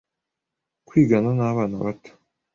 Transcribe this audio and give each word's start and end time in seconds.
kwigana 0.87 1.29
n’abana 1.37 1.75
bato 1.83 2.11